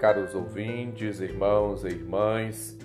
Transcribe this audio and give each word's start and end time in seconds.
caros 0.00 0.34
ouvintes, 0.34 1.20
irmãos 1.20 1.84
e 1.84 1.88
irmãs. 1.88 2.78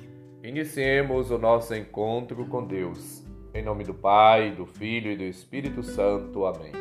Iniciemos 0.44 1.32
o 1.32 1.38
nosso 1.38 1.74
encontro 1.74 2.46
com 2.48 2.68
Deus. 2.68 3.26
Em 3.54 3.64
nome 3.64 3.86
do 3.86 3.94
Pai, 3.94 4.52
do 4.52 4.66
Filho 4.66 5.10
e 5.10 5.16
do 5.16 5.24
Espírito 5.24 5.82
Santo. 5.82 6.46
Amém. 6.46 6.74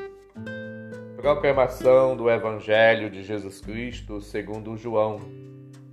Proclamação 1.17 2.17
do 2.17 2.29
Evangelho 2.29 3.09
de 3.09 3.23
Jesus 3.23 3.61
Cristo 3.61 4.21
segundo 4.21 4.77
João, 4.77 5.21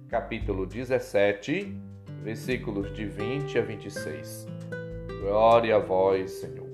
capítulo 0.09 0.65
17, 0.65 1.77
versículos 2.23 2.91
de 2.93 3.05
20 3.05 3.59
a 3.59 3.61
26. 3.61 4.47
Glória 5.21 5.75
a 5.75 5.79
vós, 5.79 6.31
Senhor. 6.31 6.67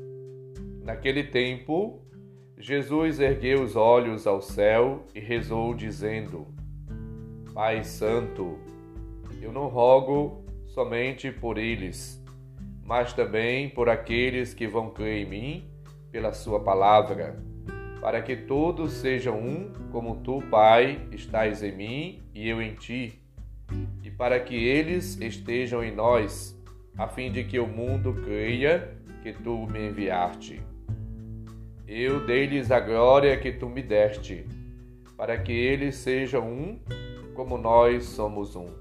Naquele 0.81 1.25
tempo, 1.25 1.99
Jesus 2.57 3.19
ergueu 3.19 3.61
os 3.61 3.75
olhos 3.75 4.25
ao 4.25 4.41
céu 4.41 5.03
e 5.13 5.19
rezou, 5.19 5.73
dizendo: 5.73 6.56
Pai 7.57 7.83
Santo, 7.83 8.59
eu 9.41 9.51
não 9.51 9.65
rogo 9.67 10.45
somente 10.67 11.31
por 11.31 11.57
eles, 11.57 12.23
mas 12.85 13.13
também 13.13 13.67
por 13.67 13.89
aqueles 13.89 14.53
que 14.53 14.67
vão 14.67 14.91
crer 14.91 15.25
em 15.25 15.27
mim 15.27 15.71
pela 16.11 16.33
Sua 16.33 16.59
palavra, 16.59 17.43
para 17.99 18.21
que 18.21 18.35
todos 18.35 18.93
sejam 18.93 19.39
um, 19.39 19.73
como 19.91 20.17
tu, 20.17 20.39
Pai, 20.51 21.01
estás 21.11 21.63
em 21.63 21.75
mim 21.75 22.29
e 22.31 22.47
eu 22.47 22.61
em 22.61 22.75
ti, 22.75 23.19
e 24.03 24.11
para 24.11 24.39
que 24.39 24.53
eles 24.53 25.19
estejam 25.19 25.83
em 25.83 25.91
nós, 25.91 26.55
a 26.95 27.07
fim 27.07 27.31
de 27.31 27.43
que 27.43 27.57
o 27.57 27.65
mundo 27.65 28.21
creia 28.23 28.95
que 29.23 29.33
tu 29.33 29.65
me 29.65 29.87
enviaste. 29.87 30.61
Eu 31.87 32.23
dei-lhes 32.23 32.69
a 32.69 32.79
glória 32.79 33.35
que 33.35 33.51
tu 33.51 33.67
me 33.67 33.81
deste, 33.81 34.45
para 35.17 35.39
que 35.39 35.51
eles 35.51 35.95
sejam 35.95 36.47
um, 36.47 36.79
como 37.37 37.55
nós 37.55 38.05
somos 38.05 38.55
um. 38.55 38.71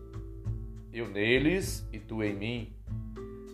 Eu 0.91 1.07
neles 1.07 1.87
e 1.93 1.99
tu 1.99 2.25
em 2.25 2.35
mim, 2.35 2.73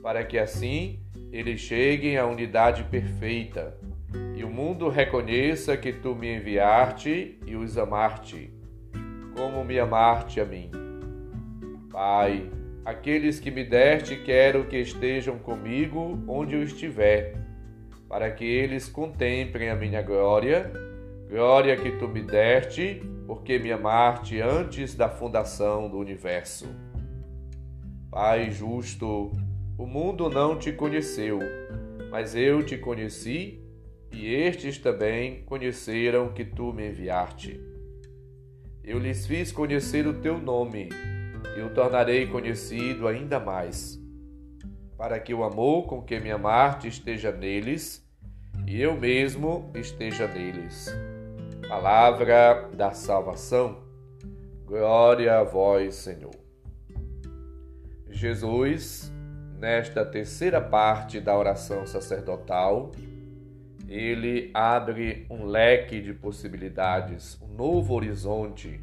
para 0.01 0.25
que 0.25 0.39
assim 0.39 1.01
eles 1.33 1.59
cheguem 1.61 2.17
à 2.17 2.25
unidade 2.25 2.85
perfeita, 2.85 3.77
e 4.37 4.45
o 4.45 4.49
mundo 4.49 4.89
reconheça 4.89 5.77
que 5.77 5.93
tu 5.93 6.15
me 6.15 6.37
enviaste 6.37 7.37
e 7.45 7.57
os 7.57 7.77
amaste, 7.77 8.55
como 9.37 9.65
me 9.65 9.77
amaste 9.77 10.41
a 10.41 10.45
mim. 10.45 10.71
Pai, 11.91 12.49
aqueles 12.85 13.41
que 13.41 13.51
me 13.51 13.65
deste 13.65 14.15
quero 14.15 14.67
que 14.67 14.77
estejam 14.77 15.37
comigo 15.37 16.23
onde 16.29 16.55
eu 16.55 16.63
estiver 16.63 17.35
para 18.09 18.31
que 18.31 18.45
eles 18.45 18.89
contemplem 18.89 19.69
a 19.69 19.75
minha 19.75 20.01
glória, 20.01 20.71
glória 21.29 21.77
que 21.77 21.91
tu 21.93 22.07
me 22.07 22.23
deste, 22.23 23.03
porque 23.33 23.59
me 23.59 23.73
amaste 23.73 24.43
antes 24.43 24.95
da 24.95 25.09
fundação 25.09 25.89
do 25.89 25.97
universo. 25.97 26.67
Pai 28.11 28.51
justo, 28.51 29.33
o 29.79 29.87
mundo 29.87 30.29
não 30.29 30.59
te 30.59 30.71
conheceu, 30.71 31.39
mas 32.11 32.35
eu 32.35 32.63
te 32.63 32.77
conheci, 32.77 33.59
e 34.13 34.27
estes 34.27 34.77
também 34.77 35.45
conheceram 35.45 36.31
que 36.35 36.45
tu 36.45 36.75
me 36.75 36.91
enviaste. 36.91 37.59
Eu 38.85 38.99
lhes 38.99 39.27
fiz 39.27 39.51
conhecer 39.51 40.07
o 40.07 40.21
teu 40.21 40.37
nome, 40.37 40.91
e 41.57 41.63
o 41.63 41.73
tornarei 41.73 42.27
conhecido 42.27 43.09
ainda 43.09 43.41
mais 43.41 43.99
para 44.99 45.19
que 45.19 45.33
o 45.33 45.43
amor 45.43 45.87
com 45.87 46.03
que 46.03 46.21
me 46.21 46.31
amaste 46.31 46.87
esteja 46.87 47.33
neles 47.33 48.07
e 48.67 48.79
eu 48.79 48.95
mesmo 48.95 49.73
esteja 49.75 50.29
neles. 50.29 50.95
Palavra 51.75 52.69
da 52.77 52.93
salvação. 52.93 53.79
Glória 54.67 55.39
a 55.39 55.43
vós, 55.43 55.95
Senhor. 55.95 56.35
Jesus, 58.11 59.11
nesta 59.59 60.05
terceira 60.05 60.61
parte 60.61 61.19
da 61.19 61.35
oração 61.35 61.87
sacerdotal, 61.87 62.93
ele 63.89 64.51
abre 64.53 65.27
um 65.31 65.47
leque 65.47 66.03
de 66.03 66.13
possibilidades, 66.13 67.41
um 67.41 67.49
novo 67.49 67.95
horizonte, 67.95 68.79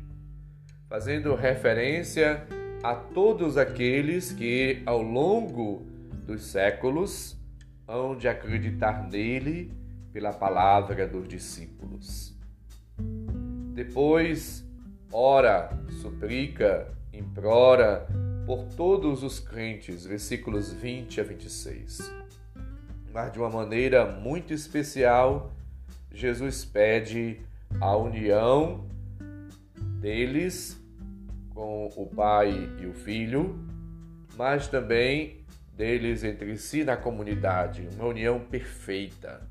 fazendo 0.89 1.35
referência 1.35 2.44
a 2.81 2.95
todos 2.95 3.56
aqueles 3.56 4.31
que, 4.31 4.81
ao 4.83 5.03
longo 5.03 5.83
dos 6.25 6.44
séculos 6.44 7.39
hão 7.88 8.17
de 8.17 8.27
acreditar 8.27 9.07
nele 9.07 9.71
pela 10.11 10.33
palavra 10.33 11.07
dos 11.07 11.27
discípulos. 11.27 12.38
Depois, 13.74 14.66
ora, 15.12 15.69
suplica, 16.02 16.88
implora 17.13 18.07
por 18.46 18.66
todos 18.75 19.24
os 19.24 19.40
crentes, 19.40 20.06
versículos 20.06 20.74
20 20.74 21.22
a 21.22 21.24
26. 21.24 22.12
Mas 23.13 23.31
de 23.31 23.40
uma 23.40 23.50
maneira 23.50 24.06
muito 24.06 24.53
especial, 24.53 25.52
Jesus 26.12 26.66
pede 26.66 27.40
a 27.80 27.96
união 27.96 28.88
deles 30.00 30.81
com 31.53 31.88
o 31.96 32.06
Pai 32.07 32.69
e 32.80 32.86
o 32.86 32.94
Filho, 32.94 33.59
mas 34.38 34.68
também 34.68 35.40
deles 35.75 36.24
entre 36.24 36.57
si 36.57 36.84
na 36.84 36.97
comunidade, 36.97 37.88
uma 37.96 38.06
união 38.06 38.40
perfeita. 38.40 39.48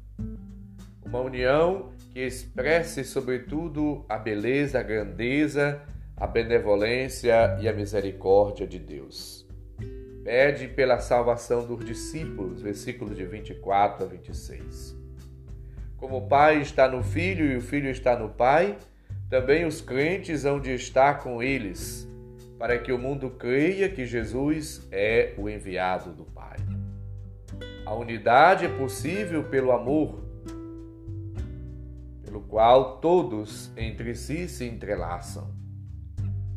Uma 1.09 1.21
união 1.21 1.89
que 2.13 2.21
expresse, 2.21 3.03
sobretudo, 3.03 4.05
a 4.11 4.19
beleza, 4.19 4.79
a 4.79 4.83
grandeza, 4.83 5.81
a 6.15 6.27
benevolência 6.27 7.57
e 7.63 7.67
a 7.67 7.73
misericórdia 7.73 8.67
de 8.67 8.79
Deus. 8.79 9.47
Pede 10.23 10.69
pela 10.69 10.99
salvação 10.99 11.67
dos 11.67 11.83
discípulos, 11.83 12.61
versículos 12.61 13.17
de 13.17 13.25
24 13.25 14.05
a 14.05 14.07
26. 14.07 14.95
Como 15.97 16.19
o 16.19 16.29
Pai 16.29 16.61
está 16.61 16.87
no 16.87 17.03
Filho 17.03 17.47
e 17.47 17.57
o 17.57 17.63
Filho 17.63 17.89
está 17.89 18.15
no 18.19 18.29
Pai, 18.29 18.77
também 19.31 19.65
os 19.65 19.81
crentes 19.81 20.45
hão 20.45 20.61
de 20.61 20.75
estar 20.75 21.23
com 21.23 21.43
eles 21.43 22.07
para 22.59 22.79
que 22.79 22.93
o 22.93 22.99
mundo 22.99 23.31
creia 23.31 23.89
que 23.89 24.05
Jesus 24.05 24.87
é 24.93 25.33
o 25.39 25.49
enviado 25.49 26.13
do 26.13 26.25
Pai. 26.25 26.59
A 27.87 27.95
unidade 27.95 28.67
é 28.67 28.69
possível 28.69 29.45
pelo 29.45 29.73
amor, 29.73 30.28
pelo 32.29 32.43
qual 32.43 32.99
todos 32.99 33.71
entre 33.75 34.15
si 34.15 34.49
se 34.49 34.67
entrelaçam. 34.67 35.51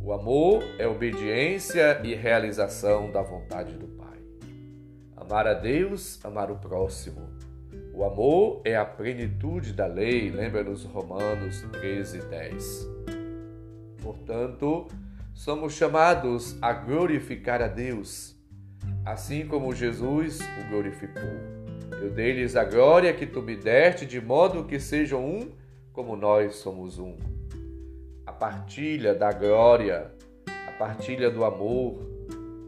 O 0.01 0.11
amor 0.11 0.61
é 0.77 0.85
obediência 0.85 2.01
e 2.03 2.13
realização 2.13 3.09
da 3.09 3.21
vontade 3.21 3.77
do 3.77 3.87
Pai. 3.87 4.19
Amar 5.15 5.47
a 5.47 5.53
Deus, 5.53 6.19
amar 6.25 6.51
o 6.51 6.57
próximo. 6.57 7.21
O 7.93 8.03
amor 8.03 8.61
é 8.65 8.75
a 8.75 8.83
plenitude 8.83 9.71
da 9.71 9.85
lei, 9.85 10.29
lembra-nos 10.29 10.83
Romanos 10.83 11.61
13, 11.71 12.19
10. 12.19 12.89
Portanto, 14.01 14.87
somos 15.33 15.71
chamados 15.73 16.57
a 16.61 16.73
glorificar 16.73 17.61
a 17.61 17.67
Deus, 17.67 18.35
assim 19.05 19.47
como 19.47 19.73
Jesus 19.73 20.39
o 20.41 20.69
glorificou. 20.69 21.61
Eu 22.01 22.09
dei-lhes 22.09 22.57
a 22.57 22.65
glória 22.65 23.13
que 23.13 23.25
tu 23.25 23.41
me 23.41 23.55
deste, 23.55 24.05
de 24.05 24.19
modo 24.19 24.65
que 24.65 24.77
sejam 24.77 25.23
um 25.23 25.60
como 25.93 26.15
nós 26.15 26.55
somos 26.55 26.97
um. 26.97 27.15
A 28.25 28.31
partilha 28.31 29.13
da 29.13 29.31
glória, 29.31 30.11
a 30.67 30.71
partilha 30.73 31.29
do 31.29 31.43
amor, 31.43 31.99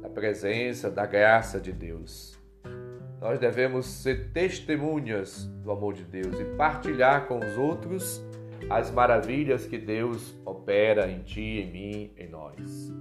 da 0.02 0.10
presença, 0.10 0.90
da 0.90 1.06
graça 1.06 1.60
de 1.60 1.72
Deus. 1.72 2.38
Nós 3.22 3.40
devemos 3.40 3.86
ser 3.86 4.32
testemunhas 4.32 5.46
do 5.64 5.72
amor 5.72 5.94
de 5.94 6.04
Deus 6.04 6.38
e 6.40 6.44
partilhar 6.58 7.26
com 7.26 7.40
os 7.40 7.58
outros 7.58 8.22
as 8.70 8.92
maravilhas 8.92 9.66
que 9.66 9.78
Deus 9.78 10.36
opera 10.46 11.10
em 11.10 11.22
ti, 11.22 11.60
em 11.60 11.72
mim, 11.72 12.12
em 12.18 12.28
nós. 12.30 12.92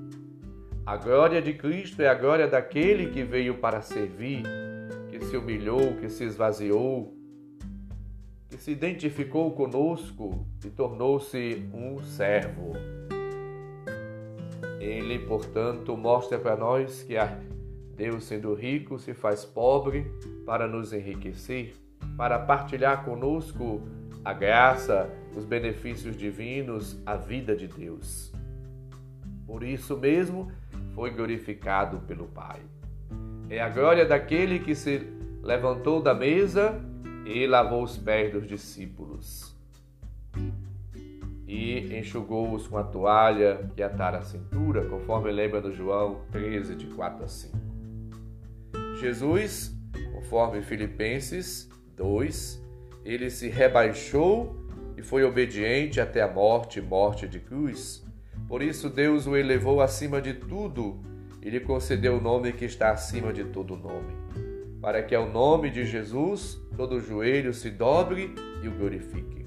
A 0.87 0.97
glória 0.97 1.41
de 1.41 1.53
Cristo 1.55 2.03
é 2.03 2.09
a 2.09 2.15
glória 2.15 2.47
daquele 2.47 3.11
que 3.11 3.23
veio 3.23 3.59
para 3.59 3.81
servir, 3.81 4.43
que 5.09 5.21
se 5.25 5.37
humilhou, 5.37 5.97
que 5.97 6.09
se 6.09 6.25
esvaziou, 6.25 7.15
se 8.63 8.71
identificou 8.71 9.51
conosco 9.51 10.47
e 10.65 10.71
tornou-se 10.71 11.69
um 11.75 12.01
servo. 12.01 12.75
Ele, 14.79 15.19
portanto, 15.19 15.97
mostra 15.97 16.39
para 16.39 16.55
nós 16.57 17.03
que 17.03 17.15
Deus, 17.97 18.23
sendo 18.23 18.55
rico, 18.55 19.01
se 19.01 19.15
faz 19.15 19.45
pobre 19.45 20.07
para 20.47 20.69
nos 20.69 20.93
enriquecer, 20.93 21.75
para 22.17 22.39
partilhar 22.39 23.05
conosco 23.05 23.83
a 24.25 24.33
graça, 24.33 25.11
os 25.37 25.45
benefícios 25.45 26.17
divinos, 26.17 27.03
a 27.05 27.17
vida 27.17 27.57
de 27.57 27.67
Deus. 27.67 28.33
Por 29.45 29.65
isso 29.65 29.97
mesmo 29.97 30.53
foi 30.95 31.11
glorificado 31.11 31.99
pelo 32.07 32.29
Pai. 32.29 32.61
É 33.51 33.61
a 33.61 33.69
glória 33.69 34.07
daquele 34.07 34.61
que 34.61 34.77
se 34.77 34.99
levantou 35.43 36.01
da 36.01 36.15
mesa 36.15 36.92
e 37.25 37.47
lavou 37.47 37.83
os 37.83 37.97
pés 37.97 38.33
dos 38.33 38.47
discípulos. 38.47 39.53
e 41.47 41.99
enxugou-os 41.99 42.67
com 42.67 42.79
a 42.79 42.83
toalha 42.83 43.71
que 43.77 43.83
atara 43.83 44.19
a 44.19 44.23
cintura, 44.23 44.87
conforme 44.87 45.31
lembra 45.31 45.61
no 45.61 45.71
João 45.71 46.23
13, 46.31 46.75
de 46.75 46.87
4 46.87 47.25
a 47.25 47.29
5. 47.29 47.59
Jesus, 48.99 49.77
conforme 50.15 50.63
Filipenses 50.63 51.69
2, 51.95 52.63
ele 53.05 53.29
se 53.29 53.49
rebaixou 53.49 54.57
e 54.97 55.03
foi 55.03 55.25
obediente 55.25 56.01
até 56.01 56.23
a 56.23 56.33
morte 56.33 56.81
morte 56.81 57.29
de 57.29 57.39
cruz. 57.39 58.03
Por 58.49 58.63
isso 58.63 58.89
Deus 58.89 59.27
o 59.27 59.37
elevou 59.37 59.83
acima 59.83 60.23
de 60.23 60.33
tudo 60.33 61.01
e 61.43 61.51
lhe 61.51 61.61
concedeu 61.61 62.17
o 62.17 62.21
nome 62.21 62.53
que 62.53 62.65
está 62.65 62.93
acima 62.93 63.33
de 63.33 63.45
todo 63.45 63.77
nome, 63.77 64.15
para 64.83 65.01
que 65.01 65.15
ao 65.15 65.31
nome 65.31 65.71
de 65.71 65.85
Jesus 65.87 66.61
todo 66.77 67.01
joelho 67.01 67.55
se 67.55 67.71
dobre 67.71 68.35
e 68.63 68.67
o 68.67 68.73
glorifique. 68.73 69.47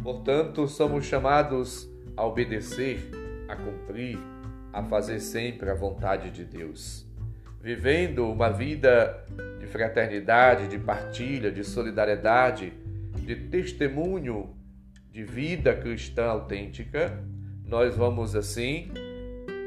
Portanto, 0.00 0.68
somos 0.68 1.04
chamados 1.04 1.90
a 2.16 2.24
obedecer, 2.24 3.10
a 3.48 3.56
cumprir, 3.56 4.16
a 4.72 4.84
fazer 4.84 5.18
sempre 5.18 5.68
a 5.68 5.74
vontade 5.74 6.30
de 6.30 6.44
Deus, 6.44 7.04
vivendo 7.60 8.30
uma 8.30 8.48
vida 8.48 9.24
de 9.58 9.66
fraternidade, 9.66 10.68
de 10.68 10.78
partilha, 10.78 11.50
de 11.50 11.64
solidariedade, 11.64 12.72
de 13.16 13.34
testemunho 13.34 14.54
de 15.10 15.24
vida 15.24 15.74
cristã 15.74 16.26
autêntica, 16.26 17.20
nós 17.64 17.96
vamos 17.96 18.36
assim 18.36 18.92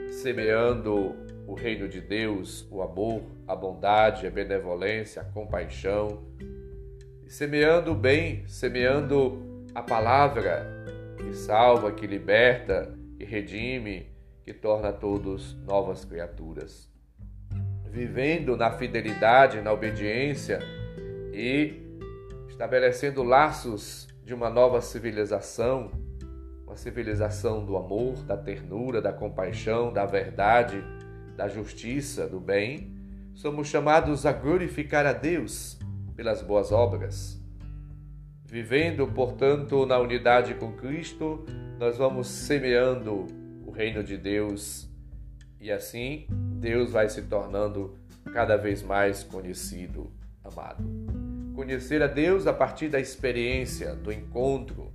semeando 0.09 1.15
o 1.49 1.55
reino 1.55 1.87
de 1.89 1.99
Deus, 1.99 2.67
o 2.69 2.79
amor, 2.79 3.23
a 3.47 3.55
bondade, 3.55 4.27
a 4.27 4.29
benevolência, 4.29 5.23
a 5.23 5.25
compaixão, 5.25 6.21
semeando 7.27 7.91
o 7.91 7.95
bem, 7.95 8.47
semeando 8.47 9.65
a 9.73 9.81
palavra 9.81 10.63
que 11.17 11.33
salva, 11.33 11.91
que 11.91 12.05
liberta, 12.05 12.95
que 13.17 13.25
redime, 13.25 14.11
que 14.43 14.53
torna 14.53 14.93
todos 14.93 15.55
novas 15.65 16.05
criaturas. 16.05 16.87
Vivendo 17.89 18.55
na 18.55 18.69
fidelidade, 18.69 19.59
na 19.59 19.73
obediência 19.73 20.59
e 21.33 21.81
estabelecendo 22.47 23.23
laços 23.23 24.07
de 24.23 24.35
uma 24.35 24.51
nova 24.51 24.81
civilização, 24.81 25.91
uma 26.63 26.75
civilização 26.75 27.65
do 27.65 27.75
amor, 27.75 28.17
da 28.23 28.37
ternura, 28.37 29.01
da 29.01 29.11
compaixão, 29.11 29.91
da 29.91 30.05
verdade, 30.05 30.83
da 31.39 31.47
justiça, 31.47 32.27
do 32.27 32.37
bem, 32.37 32.93
somos 33.33 33.69
chamados 33.69 34.25
a 34.25 34.33
glorificar 34.33 35.05
a 35.05 35.13
Deus 35.13 35.79
pelas 36.13 36.41
boas 36.41 36.69
obras. 36.69 37.41
Vivendo, 38.43 39.07
portanto, 39.07 39.85
na 39.85 39.97
unidade 39.99 40.55
com 40.55 40.73
Cristo, 40.73 41.45
nós 41.77 41.97
vamos 41.97 42.27
semeando 42.27 43.25
o 43.65 43.71
reino 43.71 44.03
de 44.03 44.17
Deus 44.17 44.89
e 45.61 45.71
assim 45.71 46.27
Deus 46.59 46.91
vai 46.91 47.07
se 47.07 47.21
tornando 47.21 47.95
cada 48.33 48.57
vez 48.57 48.83
mais 48.83 49.23
conhecido, 49.23 50.11
amado. 50.43 50.83
Conhecer 51.55 52.03
a 52.03 52.07
Deus 52.07 52.47
a 52.47 52.53
partir 52.53 52.89
da 52.89 52.99
experiência, 52.99 53.95
do 53.95 54.11
encontro, 54.11 54.91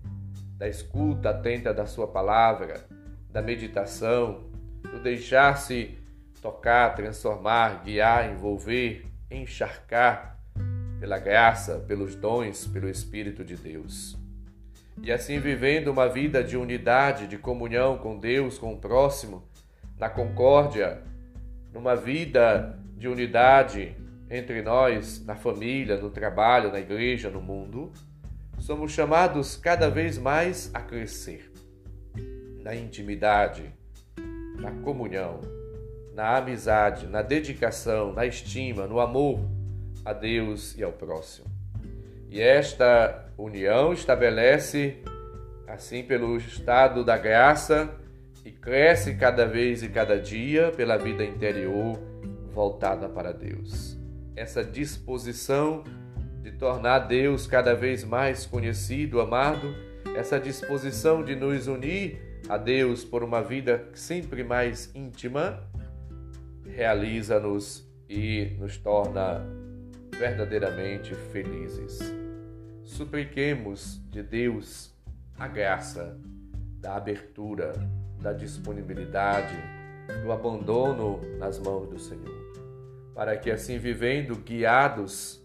da 0.59 0.69
escuta 0.69 1.31
atenta 1.31 1.73
da 1.73 1.87
Sua 1.87 2.07
palavra, 2.07 2.85
da 3.31 3.41
meditação, 3.41 4.45
do 4.83 5.03
deixar-se 5.03 6.04
tocar, 6.45 6.95
transformar, 6.95 7.83
guiar, 7.83 8.31
envolver, 8.31 9.07
encharcar 9.31 10.39
pela 11.01 11.19
graça, 11.19 11.79
pelos 11.89 12.15
dons, 12.15 12.67
pelo 12.67 12.87
Espírito 12.87 13.43
de 13.43 13.57
Deus. 13.57 14.15
E 15.03 15.11
assim 15.11 15.41
vivendo 15.41 15.89
uma 15.89 16.07
vida 16.07 16.45
de 16.45 16.55
unidade, 16.55 17.27
de 17.27 17.39
comunhão 17.39 17.97
com 17.97 18.19
Deus, 18.19 18.59
com 18.59 18.75
o 18.75 18.77
próximo, 18.77 19.43
na 19.99 20.11
concórdia, 20.11 21.03
numa 21.73 21.97
vida 21.97 22.79
de 22.95 23.09
unidade 23.09 23.97
entre 24.29 24.61
nós, 24.61 25.25
na 25.25 25.37
família, 25.37 25.97
no 25.97 26.11
trabalho, 26.11 26.71
na 26.71 26.79
igreja, 26.79 27.31
no 27.31 27.41
mundo, 27.41 27.91
somos 28.59 28.93
chamados 28.93 29.57
cada 29.57 29.89
vez 29.89 30.19
mais 30.19 30.71
a 30.75 30.81
crescer 30.83 31.51
na 32.63 32.77
intimidade, 32.77 33.73
na 34.59 34.71
comunhão, 34.83 35.41
na 36.15 36.37
amizade, 36.37 37.07
na 37.07 37.21
dedicação, 37.21 38.13
na 38.13 38.25
estima, 38.25 38.87
no 38.87 39.01
amor 39.01 39.41
a 40.05 40.13
Deus 40.13 40.77
e 40.77 40.83
ao 40.83 40.93
próximo. 40.93 41.47
E 42.31 42.41
esta 42.41 43.27
união 43.37 43.93
estabelece, 43.93 45.03
assim, 45.67 46.03
pelo 46.03 46.37
estado 46.37 47.05
da 47.05 47.19
graça 47.19 47.91
e 48.45 48.51
cresce 48.51 49.15
cada 49.15 49.47
vez 49.47 49.83
e 49.83 49.89
cada 49.89 50.19
dia 50.19 50.73
pela 50.73 50.97
vida 50.97 51.25
interior 51.25 51.99
voltada 52.53 53.09
para 53.09 53.33
Deus 53.33 54.05
essa 54.37 54.65
disposição 54.65 55.85
de 56.43 56.53
tornar 56.53 57.01
Deus 57.01 57.47
cada 57.47 57.75
vez 57.75 58.05
mais 58.05 58.45
conhecido, 58.45 59.21
amado, 59.21 59.75
essa 60.17 60.39
disposição 60.39 61.25
de 61.25 61.35
nos 61.35 61.67
unir 61.67 62.19
a 62.49 62.57
Deus 62.57 63.05
por 63.05 63.23
uma 63.23 63.43
vida 63.43 63.89
sempre 63.95 64.45
mais 64.45 64.91
íntima, 64.95 65.63
realiza-nos 66.75 67.89
e 68.09 68.57
nos 68.59 68.77
torna 68.77 69.45
verdadeiramente 70.19 71.15
felizes. 71.15 71.99
Supliquemos 72.83 74.01
de 74.11 74.23
Deus 74.23 74.95
a 75.39 75.49
graça 75.49 76.19
da 76.81 76.97
abertura, 76.97 77.73
da 78.21 78.33
disponibilidade, 78.33 79.57
do 80.23 80.31
abandono 80.31 81.21
nas 81.39 81.59
mãos 81.59 81.89
do 81.89 81.99
Senhor 81.99 82.45
para 83.15 83.37
que 83.37 83.51
assim 83.51 83.79
vivendo 83.79 84.35
guiados, 84.37 85.41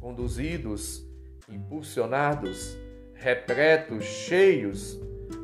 conduzidos, 0.00 1.06
impulsionados, 1.48 2.76
repletos, 3.14 4.04
cheios 4.04 5.00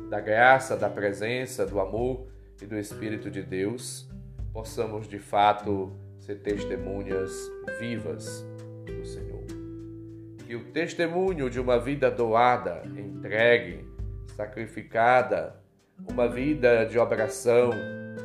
da 0.09 0.19
graça, 0.19 0.75
da 0.75 0.89
presença, 0.89 1.65
do 1.65 1.79
amor 1.79 2.27
e 2.61 2.65
do 2.65 2.77
Espírito 2.77 3.31
de 3.31 3.41
Deus, 3.41 4.08
possamos 4.53 5.07
de 5.07 5.19
fato 5.19 5.91
ser 6.17 6.35
testemunhas 6.35 7.31
vivas 7.79 8.45
do 8.85 9.05
Senhor. 9.05 9.45
Que 10.45 10.55
o 10.55 10.71
testemunho 10.71 11.49
de 11.49 11.59
uma 11.59 11.79
vida 11.79 12.09
doada, 12.09 12.83
entregue, 12.85 13.85
sacrificada, 14.35 15.55
uma 16.07 16.27
vida 16.27 16.85
de 16.85 16.97
oração, 16.97 17.71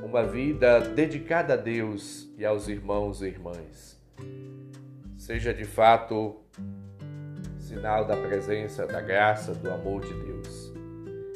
uma 0.03 0.23
vida 0.23 0.81
dedicada 0.81 1.55
a 1.55 1.57
Deus 1.57 2.33
e 2.39 2.45
aos 2.45 2.69
irmãos 2.69 3.21
e 3.21 3.27
irmãs. 3.27 4.01
Seja 5.17 5.53
de 5.53 5.65
fato 5.65 6.37
sinal 7.59 8.07
da 8.07 8.17
presença, 8.17 8.87
da 8.87 9.01
graça, 9.01 9.53
do 9.55 9.71
amor 9.71 10.03
de 10.03 10.15
Deus. 10.15 10.73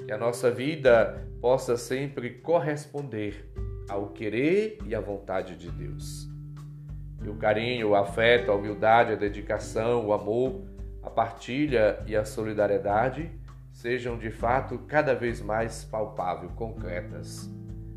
Que 0.06 0.12
a 0.12 0.18
nossa 0.18 0.50
vida 0.50 1.26
possa 1.40 1.76
sempre 1.76 2.30
corresponder 2.30 3.50
ao 3.88 4.08
querer 4.08 4.78
e 4.86 4.94
à 4.94 5.00
vontade 5.00 5.56
de 5.56 5.70
Deus. 5.70 6.28
Que 7.22 7.28
o 7.28 7.34
carinho, 7.34 7.90
o 7.90 7.94
afeto, 7.96 8.50
a 8.50 8.54
humildade, 8.54 9.12
a 9.12 9.16
dedicação, 9.16 10.06
o 10.06 10.12
amor, 10.12 10.62
a 11.02 11.10
partilha 11.10 11.98
e 12.06 12.14
a 12.14 12.24
solidariedade 12.24 13.30
sejam 13.72 14.18
de 14.18 14.30
fato 14.30 14.78
cada 14.86 15.14
vez 15.14 15.40
mais 15.40 15.84
palpáveis, 15.84 16.52
concretas 16.52 17.50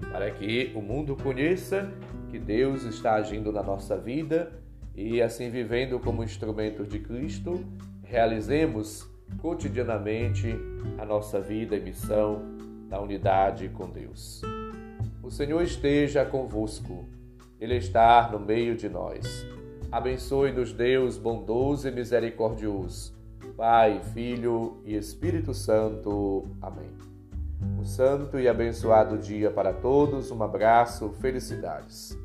para 0.10 0.32
que 0.32 0.72
o 0.76 0.82
mundo 0.82 1.16
conheça 1.16 1.92
que 2.30 2.40
Deus 2.40 2.84
está 2.84 3.16
agindo 3.16 3.52
na 3.52 3.62
nossa 3.62 3.98
vida 3.98 4.52
e, 4.96 5.22
assim 5.22 5.50
vivendo 5.50 6.00
como 6.00 6.24
instrumentos 6.24 6.88
de 6.88 7.00
Cristo, 7.00 7.64
realizemos 8.04 9.10
cotidianamente 9.42 10.56
a 10.98 11.06
nossa 11.06 11.40
vida 11.40 11.76
e 11.76 11.80
missão 11.80 12.42
na 12.90 13.00
unidade 13.00 13.70
com 13.70 13.90
Deus. 13.90 14.42
O 15.24 15.30
Senhor 15.30 15.62
esteja 15.62 16.26
convosco, 16.26 17.06
Ele 17.60 17.76
está 17.76 18.30
no 18.32 18.40
meio 18.40 18.76
de 18.76 18.90
nós. 18.90 19.46
Abençoe-nos, 19.92 20.74
Deus 20.74 21.18
bondoso 21.18 21.88
e 21.88 21.92
misericordioso, 21.92 23.14
Pai, 23.56 24.02
Filho 24.14 24.82
e 24.84 24.96
Espírito 24.96 25.54
Santo. 25.54 26.48
Amém. 26.62 26.90
Um 27.78 27.86
santo 27.86 28.40
e 28.40 28.48
abençoado 28.48 29.18
dia 29.18 29.52
para 29.52 29.72
todos. 29.74 30.32
Um 30.32 30.42
abraço, 30.42 31.10
felicidades. 31.20 32.18